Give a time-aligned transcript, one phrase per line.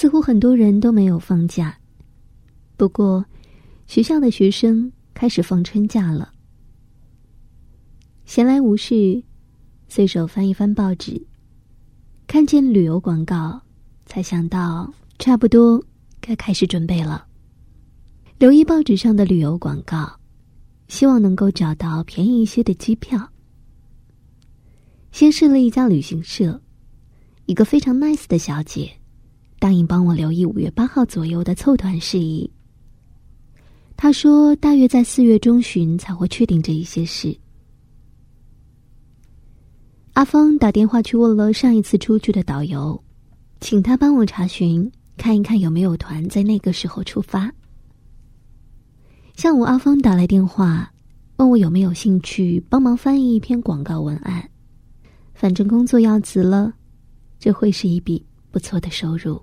[0.00, 1.76] 似乎很多人都没有放假，
[2.76, 3.24] 不过，
[3.88, 6.32] 学校的学生开始放春假了。
[8.24, 9.20] 闲来无事，
[9.88, 11.20] 随手翻一翻报纸，
[12.28, 13.60] 看见旅游广告，
[14.06, 15.84] 才想到差不多
[16.20, 17.26] 该开始准备了。
[18.38, 20.08] 留意报纸上的旅游广告，
[20.86, 23.28] 希望能够找到便宜一些的机票。
[25.10, 26.62] 先试了一家旅行社，
[27.46, 28.88] 一个非常 nice 的小姐。
[29.58, 32.50] 答应帮我留意五月八号左右的凑团事宜。
[33.96, 37.36] 他说，大约在四月中旬才会确定这一些事。
[40.12, 43.02] 阿芳打电话去问了上一次出去的导游，
[43.60, 47.52] 请他帮我查询，看一看有没有团在那个时候出发。
[49.34, 50.92] 下午，阿芳打来电话，
[51.36, 54.48] 问我有没有兴趣帮忙翻译一篇广告文案。
[55.34, 56.72] 反正工作要辞了，
[57.38, 59.40] 这会是一笔不错的收入。